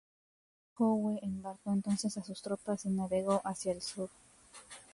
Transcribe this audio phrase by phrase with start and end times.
[0.79, 4.09] Howe embarcó entonces a sus tropas y navegó hacia el sur.